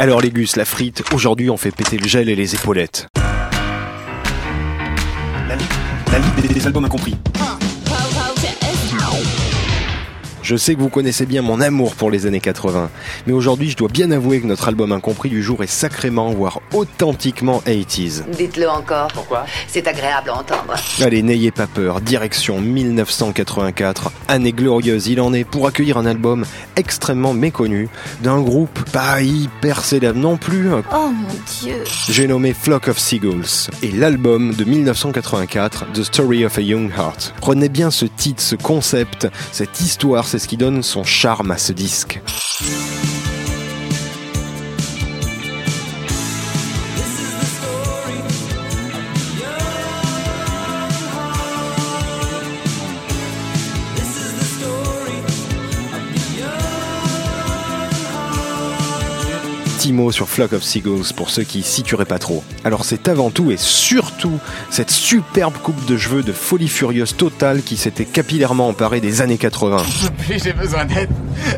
[0.00, 3.08] Alors les gus, la frite, aujourd'hui on fait péter le gel et les épaulettes.
[5.48, 5.56] La,
[6.12, 7.16] la ligue des, des albums incompris.
[10.48, 12.88] Je sais que vous connaissez bien mon amour pour les années 80,
[13.26, 16.62] mais aujourd'hui je dois bien avouer que notre album incompris du jour est sacrément, voire
[16.72, 18.22] authentiquement 80s.
[18.30, 19.08] Dites-le encore.
[19.08, 19.44] Pourquoi?
[19.66, 20.74] C'est agréable à entendre.
[21.02, 26.46] Allez, n'ayez pas peur, direction 1984, année glorieuse il en est pour accueillir un album
[26.76, 27.90] extrêmement méconnu
[28.22, 30.70] d'un groupe pas hyper célèbre non plus.
[30.72, 31.28] Oh mon
[31.60, 31.84] dieu.
[32.08, 37.34] J'ai nommé Flock of Seagulls et l'album de 1984, The Story of a Young Heart.
[37.38, 41.58] Prenez bien ce titre, ce concept, cette histoire, c'est ce qui donne son charme à
[41.58, 42.20] ce disque.
[59.88, 62.44] Petit mot sur Flock of Seagulls pour ceux qui situeraient pas trop.
[62.62, 64.38] Alors c'est avant tout et surtout
[64.68, 69.38] cette superbe coupe de cheveux de folie furieuse totale qui s'était capillairement emparée des années
[69.38, 69.82] 80.
[70.18, 71.08] Puis j'ai besoin d'aide.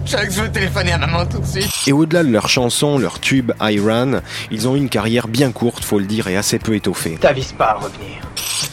[0.06, 1.72] Je veux téléphoner à maman tout de suite.
[1.88, 4.20] Et au-delà de leurs chansons, leur tube Iran,
[4.52, 7.18] ils ont eu une carrière bien courte, faut le dire, et assez peu étoffée.
[7.20, 8.20] T'avises pas à revenir.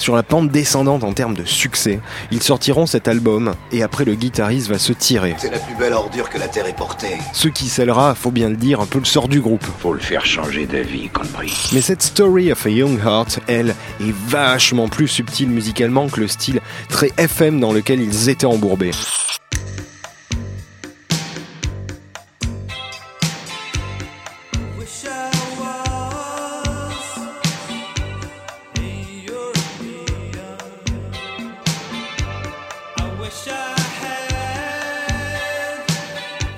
[0.08, 2.00] Sur la pente descendante en termes de succès,
[2.32, 5.36] ils sortiront cet album et après le guitariste va se tirer.
[5.38, 7.18] C'est la plus belle ordure que la Terre ait portée.
[7.34, 9.66] Ce qui scellera, faut bien le dire, un peu le sort du groupe.
[9.80, 11.52] Faut le faire changer d'avis, compris.
[11.74, 16.30] Mais cette Story of a Young Heart, elle, est vachement plus subtile musicalement que le
[16.30, 18.92] style très FM dans lequel ils étaient embourbés.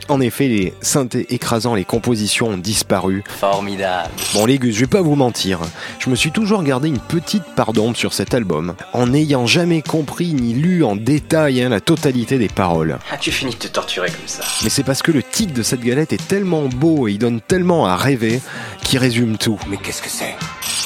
[0.10, 3.24] En effet, les synthés écrasant les compositions ont disparu.
[3.30, 4.10] Formidable.
[4.34, 5.60] Bon les gus, je vais pas vous mentir,
[6.00, 9.84] je me suis toujours gardé une petite part d'ombre sur cet album, en n'ayant jamais
[9.84, 12.98] compris ni lu en détail hein, la totalité des paroles.
[13.12, 15.82] As-tu fini de te torturer comme ça Mais c'est parce que le titre de cette
[15.82, 18.42] galette est tellement beau et il donne tellement à rêver
[18.82, 19.60] qu'il résume tout.
[19.70, 20.36] Mais qu'est-ce que c'est?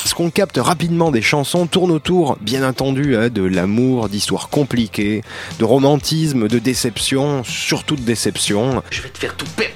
[0.05, 5.23] Ce qu'on capte rapidement des chansons tourne autour, bien entendu, hein, de l'amour, d'histoires compliquées,
[5.59, 9.73] de romantisme, de déception, surtout de déception, Je vais te faire tout perdre.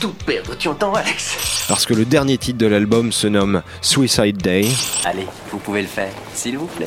[0.00, 1.64] Tout perdre, tu entends Alex?
[1.68, 4.68] Parce que le dernier titre de l'album se nomme Suicide Day.
[5.04, 6.86] Allez, vous pouvez le faire, s'il vous plaît.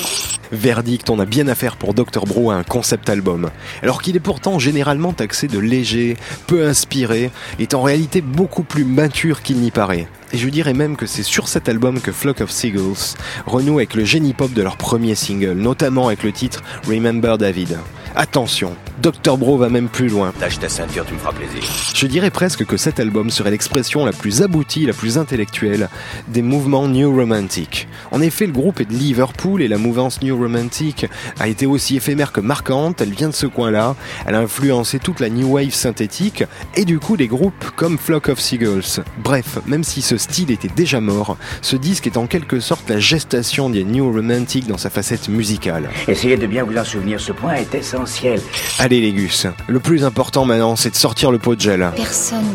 [0.51, 2.25] Verdict, on a bien affaire pour Dr.
[2.25, 3.49] Bro à un concept album.
[3.83, 8.85] Alors qu'il est pourtant généralement taxé de léger, peu inspiré, est en réalité beaucoup plus
[8.85, 10.07] mature qu'il n'y paraît.
[10.33, 13.15] Et je dirais même que c'est sur cet album que Flock of Seagulls
[13.45, 17.77] renoue avec le génie pop de leur premier single, notamment avec le titre Remember David.
[18.15, 19.37] Attention, Dr.
[19.37, 20.33] Bro va même plus loin.
[20.41, 21.61] Lâche ta ceinture, tu me feras plaisir.
[21.93, 25.89] Je dirais presque que cet album serait l'expression la plus aboutie, la plus intellectuelle
[26.27, 27.87] des mouvements New Romantic.
[28.11, 31.05] En effet, le groupe est de Liverpool et la mouvance New Romantic
[31.39, 35.19] a été aussi éphémère que marquante, elle vient de ce coin-là, elle a influencé toute
[35.19, 36.43] la New Wave synthétique
[36.75, 39.03] et du coup des groupes comme Flock of Seagulls.
[39.23, 42.99] Bref, même si ce style était déjà mort, ce disque est en quelque sorte la
[42.99, 45.89] gestation des New Romantic dans sa facette musicale.
[46.07, 48.39] Essayez de bien vous en souvenir, ce point est essentiel.
[48.87, 51.91] Allez les gus, le plus important maintenant c'est de sortir le pot de gel.
[51.97, 52.45] Personne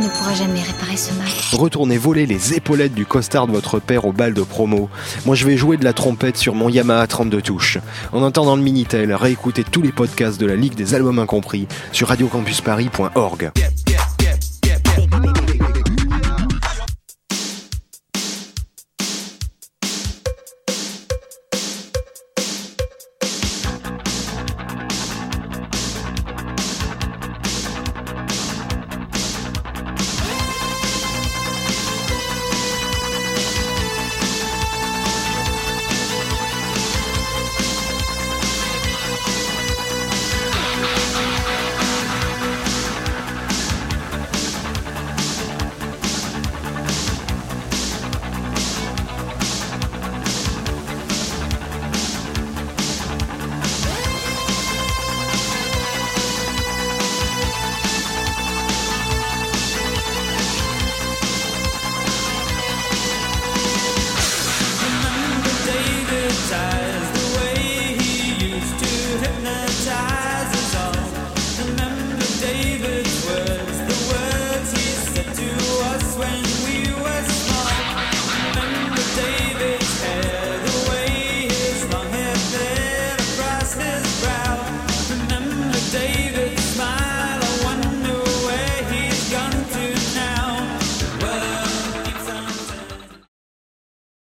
[0.00, 1.28] ne pourra jamais réparer ce mal.
[1.52, 4.88] Retournez voler les épaulettes du costard de votre père au bal de promo.
[5.26, 7.76] Moi, je vais jouer de la trompette sur mon Yamaha 32 touches.
[8.14, 12.08] En attendant le Minitel, réécoutez tous les podcasts de la Ligue des Albums Incompris sur
[12.08, 13.50] radiocampusparis.org.